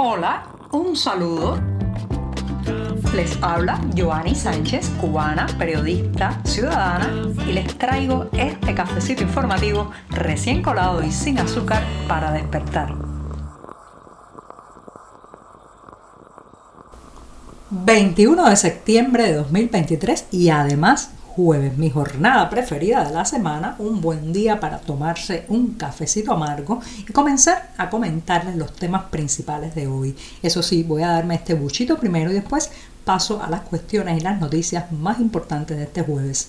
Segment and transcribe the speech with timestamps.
[0.00, 1.58] Hola, un saludo.
[3.16, 11.02] Les habla Joanny Sánchez, cubana, periodista, ciudadana, y les traigo este cafecito informativo recién colado
[11.02, 12.94] y sin azúcar para despertar.
[17.70, 24.00] 21 de septiembre de 2023 y además jueves, mi jornada preferida de la semana, un
[24.00, 29.86] buen día para tomarse un cafecito amargo y comenzar a comentarles los temas principales de
[29.86, 30.16] hoy.
[30.42, 32.72] Eso sí, voy a darme este buchito primero y después
[33.04, 36.48] paso a las cuestiones y las noticias más importantes de este jueves.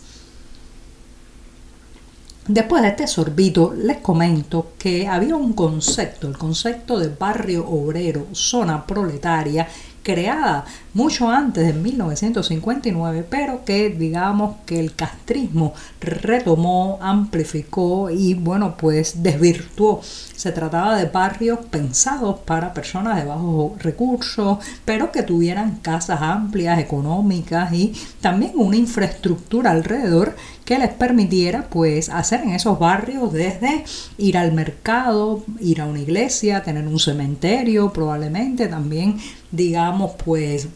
[2.48, 8.26] Después de este sorbito, les comento que había un concepto, el concepto de barrio obrero,
[8.32, 9.68] zona proletaria,
[10.02, 18.76] creada mucho antes de 1959, pero que digamos que el castrismo retomó, amplificó y bueno,
[18.78, 20.02] pues desvirtuó.
[20.04, 26.80] Se trataba de barrios pensados para personas de bajos recursos, pero que tuvieran casas amplias,
[26.80, 33.84] económicas y también una infraestructura alrededor que les permitiera pues hacer en esos barrios desde
[34.18, 39.18] ir al mercado, ir a una iglesia, tener un cementerio, probablemente también
[39.52, 40.68] digamos pues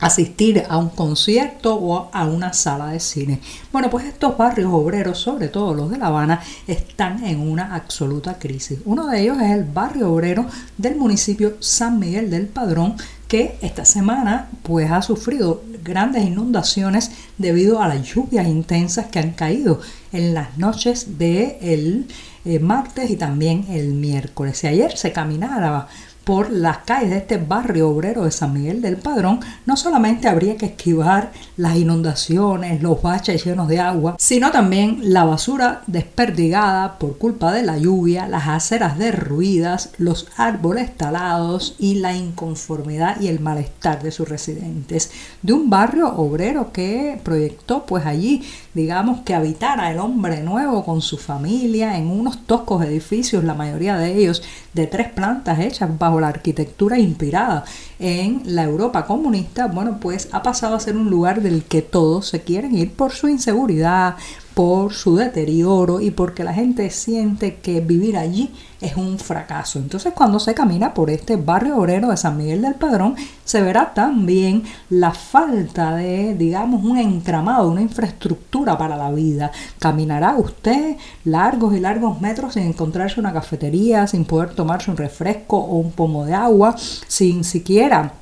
[0.00, 3.40] asistir a un concierto o a una sala de cine.
[3.72, 8.38] Bueno, pues estos barrios obreros, sobre todo los de La Habana, están en una absoluta
[8.38, 8.80] crisis.
[8.84, 12.96] Uno de ellos es el barrio obrero del municipio San Miguel del Padrón,
[13.28, 19.32] que esta semana pues ha sufrido grandes inundaciones debido a las lluvias intensas que han
[19.32, 19.80] caído
[20.12, 22.06] en las noches del el
[22.44, 24.58] eh, martes y también el miércoles.
[24.58, 25.88] Si ayer se caminaba
[26.24, 30.56] por las calles de este barrio obrero de San Miguel del Padrón, no solamente habría
[30.56, 37.18] que esquivar las inundaciones, los baches llenos de agua, sino también la basura desperdigada por
[37.18, 43.40] culpa de la lluvia, las aceras derruidas, los árboles talados y la inconformidad y el
[43.40, 45.10] malestar de sus residentes.
[45.42, 48.42] De un barrio obrero que proyectó pues allí,
[48.72, 53.96] digamos, que habitara el hombre nuevo con su familia en unos toscos edificios, la mayoría
[53.96, 54.42] de ellos
[54.72, 57.64] de tres plantas hechas bajo la arquitectura inspirada
[57.98, 62.26] en la Europa comunista, bueno, pues ha pasado a ser un lugar del que todos
[62.28, 64.16] se quieren ir por su inseguridad,
[64.54, 69.78] por su deterioro y porque la gente siente que vivir allí es un fracaso.
[69.78, 73.92] Entonces cuando se camina por este barrio obrero de San Miguel del Padrón, se verá
[73.92, 79.50] también la falta de, digamos, un entramado, una infraestructura para la vida.
[79.78, 85.58] Caminará usted largos y largos metros sin encontrarse una cafetería, sin poder tomarse un refresco
[85.58, 88.12] o un pomo de agua, sin siquiera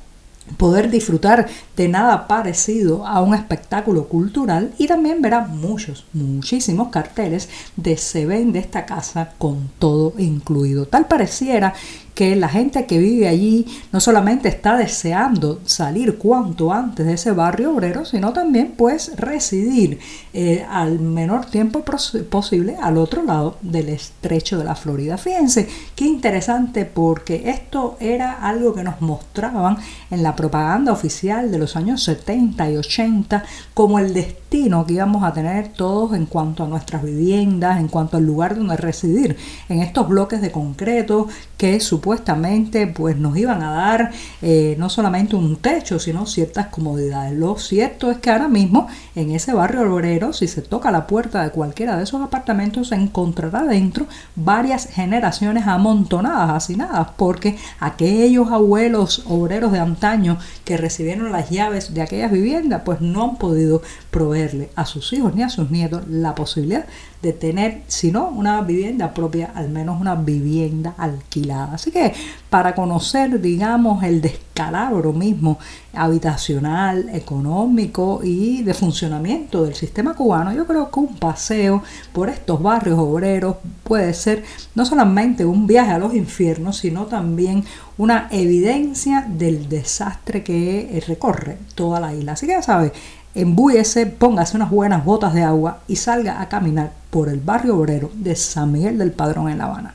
[0.57, 7.49] poder disfrutar de nada parecido a un espectáculo cultural y también verá muchos, muchísimos carteles
[7.75, 10.85] de se vende esta casa con todo incluido.
[10.85, 11.73] Tal pareciera
[12.13, 17.31] que la gente que vive allí no solamente está deseando salir cuanto antes de ese
[17.31, 19.99] barrio obrero, sino también pues residir
[20.33, 21.83] eh, al menor tiempo
[22.29, 25.17] posible al otro lado del estrecho de la Florida.
[25.17, 29.77] Fíjense qué interesante porque esto era algo que nos mostraban
[30.11, 35.23] en la propaganda oficial de los años 70 y 80 como el destino que íbamos
[35.23, 39.35] a tener todos en cuanto a nuestras viviendas, en cuanto al lugar donde residir,
[39.67, 45.37] en estos bloques de concreto que supuestamente pues nos iban a dar eh, no solamente
[45.37, 47.31] un techo, sino ciertas comodidades.
[47.31, 51.41] Lo cierto es que ahora mismo en ese barrio obrero, si se toca la puerta
[51.41, 54.05] de cualquiera de esos apartamentos, se encontrará dentro
[54.35, 62.01] varias generaciones amontonadas, hacinadas, porque aquellos abuelos obreros de antaño que recibieron las llaves de
[62.01, 63.81] aquellas viviendas, pues no han podido
[64.11, 66.85] proveerle a sus hijos ni a sus nietos la posibilidad
[67.23, 71.75] de tener, si no una vivienda propia, al menos una vivienda alquilada.
[71.75, 72.13] Así que
[72.49, 75.57] para conocer, digamos, el descalabro mismo
[75.93, 82.61] habitacional, económico y de funcionamiento del sistema cubano, yo creo que un paseo por estos
[82.61, 84.43] barrios obreros puede ser
[84.75, 87.63] no solamente un viaje a los infiernos, sino también
[87.97, 92.33] una evidencia del desastre que recorre toda la isla.
[92.33, 92.91] Así que ya sabes,
[93.35, 98.11] embúyese, póngase unas buenas botas de agua y salga a caminar por el barrio obrero
[98.13, 99.93] de San Miguel del Padrón en La Habana.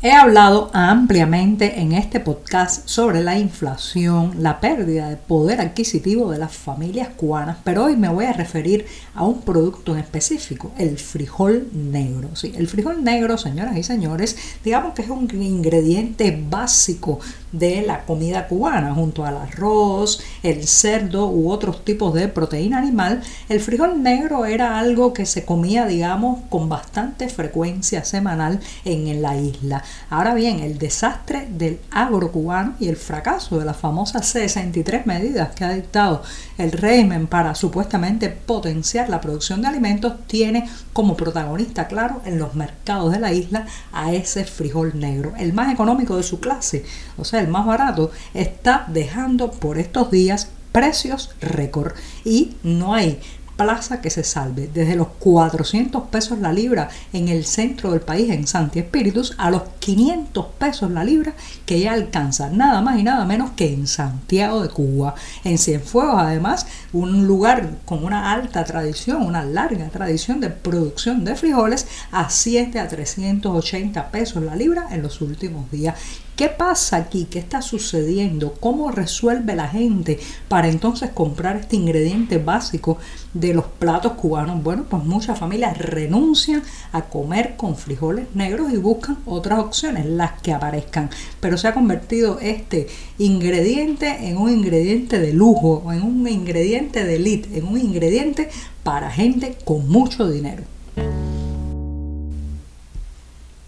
[0.00, 6.38] He hablado ampliamente en este podcast sobre la inflación, la pérdida de poder adquisitivo de
[6.38, 8.86] las familias cubanas, pero hoy me voy a referir
[9.16, 12.28] a un producto en específico, el frijol negro.
[12.36, 17.18] Sí, el frijol negro, señoras y señores, digamos que es un ingrediente básico
[17.50, 23.20] de la comida cubana, junto al arroz, el cerdo u otros tipos de proteína animal,
[23.48, 29.36] el frijol negro era algo que se comía, digamos, con bastante frecuencia semanal en la
[29.36, 29.82] isla.
[30.10, 35.54] Ahora bien, el desastre del agro cubano y el fracaso de las famosas 63 medidas
[35.54, 36.22] que ha dictado
[36.56, 42.54] el régimen para supuestamente potenciar la producción de alimentos tiene como protagonista, claro, en los
[42.54, 46.84] mercados de la isla a ese frijol negro, el más económico de su clase,
[47.16, 51.94] o sea, el más barato, está dejando por estos días precios récord.
[52.24, 53.20] Y no hay
[53.58, 58.30] plaza que se salve, desde los 400 pesos la libra en el centro del país,
[58.30, 61.34] en Santi Espíritus, a los 500 pesos la libra
[61.66, 65.16] que ya alcanza nada más y nada menos que en Santiago de Cuba.
[65.42, 71.34] En Cienfuegos, además, un lugar con una alta tradición, una larga tradición de producción de
[71.34, 75.96] frijoles, asciende a 380 pesos la libra en los últimos días.
[76.38, 77.26] ¿Qué pasa aquí?
[77.28, 78.54] ¿Qué está sucediendo?
[78.60, 82.98] ¿Cómo resuelve la gente para entonces comprar este ingrediente básico
[83.34, 84.62] de los platos cubanos?
[84.62, 86.62] Bueno, pues muchas familias renuncian
[86.92, 91.10] a comer con frijoles negros y buscan otras opciones, las que aparezcan.
[91.40, 92.86] Pero se ha convertido este
[93.18, 98.48] ingrediente en un ingrediente de lujo, en un ingrediente de elite, en un ingrediente
[98.84, 100.62] para gente con mucho dinero.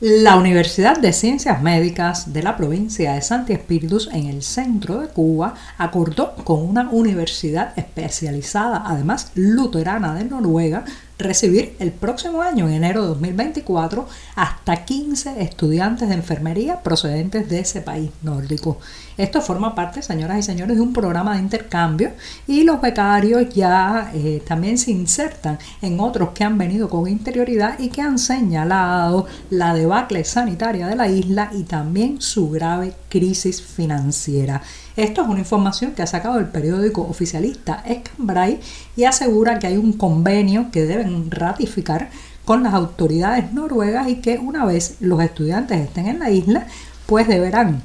[0.00, 5.08] La Universidad de Ciencias Médicas de la provincia de Santi Espíritus en el centro de
[5.08, 10.86] Cuba acordó con una universidad especializada, además luterana de Noruega,
[11.20, 17.60] recibir el próximo año, en enero de 2024, hasta 15 estudiantes de enfermería procedentes de
[17.60, 18.78] ese país nórdico.
[19.16, 22.12] Esto forma parte, señoras y señores, de un programa de intercambio
[22.46, 27.78] y los becarios ya eh, también se insertan en otros que han venido con interioridad
[27.78, 33.60] y que han señalado la debacle sanitaria de la isla y también su grave crisis
[33.60, 34.62] financiera.
[34.96, 38.60] Esto es una información que ha sacado el periódico oficialista Escambray
[38.96, 42.10] y asegura que hay un convenio que deben ratificar
[42.44, 46.66] con las autoridades noruegas y que una vez los estudiantes estén en la isla,
[47.06, 47.82] pues deberán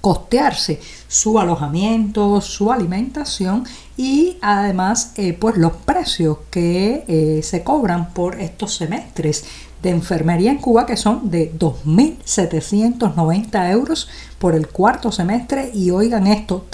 [0.00, 3.64] costearse su alojamiento, su alimentación
[3.96, 9.44] y además eh, pues los precios que eh, se cobran por estos semestres
[9.82, 14.08] de enfermería en Cuba que son de 2.790 euros
[14.38, 15.70] por el cuarto semestre.
[15.72, 16.66] Y oigan esto,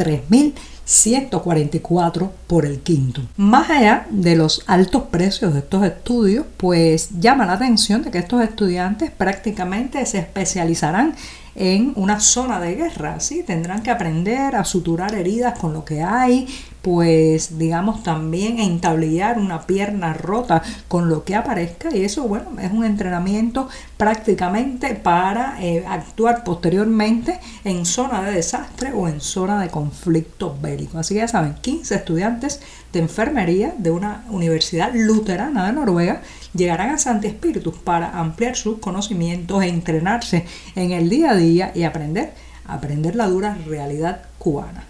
[0.86, 3.22] 3.144 por el quinto.
[3.36, 8.19] Más allá de los altos precios de estos estudios, pues llama la atención de que
[8.19, 11.14] estos estudiantes prácticamente se especializarán
[11.54, 13.42] en una zona de guerra, ¿sí?
[13.42, 16.48] Tendrán que aprender a suturar heridas con lo que hay,
[16.84, 21.88] pues digamos también entablillar una pierna rota con lo que aparezca.
[21.96, 28.92] Y eso bueno es un entrenamiento prácticamente para eh, actuar posteriormente en zona de desastre
[28.92, 30.98] o en zona de conflicto bélico.
[30.98, 32.60] Así que ya saben 15 estudiantes
[32.92, 36.20] de enfermería de una universidad luterana de Noruega
[36.52, 40.44] llegarán a Santi Espíritus para ampliar sus conocimientos entrenarse
[40.76, 42.34] en el día a día y aprender
[42.66, 44.84] aprender la dura realidad cubana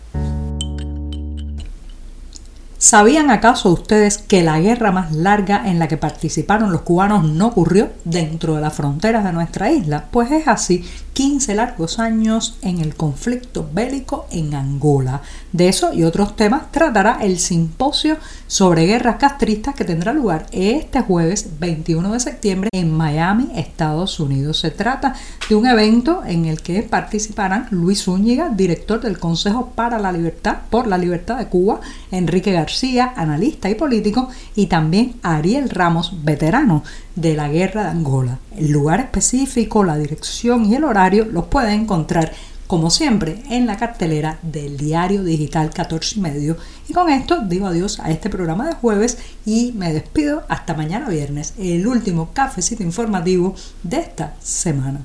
[2.84, 7.46] ¿Sabían acaso ustedes que la guerra más larga en la que participaron los cubanos no
[7.46, 10.04] ocurrió dentro de las fronteras de nuestra isla?
[10.10, 15.22] Pues es así, 15 largos años en el conflicto bélico en Angola.
[15.52, 18.16] De eso y otros temas tratará el simposio
[18.48, 24.58] sobre guerras castristas que tendrá lugar este jueves 21 de septiembre en Miami, Estados Unidos.
[24.58, 25.14] Se trata
[25.48, 30.56] de un evento en el que participarán Luis Zúñiga, director del Consejo para la Libertad
[30.68, 31.80] por la Libertad de Cuba,
[32.10, 36.82] Enrique García, analista y político, y también Ariel Ramos, veterano
[37.16, 38.38] de la guerra de Angola.
[38.56, 42.32] El lugar específico, la dirección y el horario los pueden encontrar
[42.66, 46.56] como siempre en la cartelera del diario digital 14 y medio.
[46.88, 51.08] Y con esto digo adiós a este programa de jueves y me despido hasta mañana
[51.08, 55.04] viernes, el último cafecito informativo de esta semana.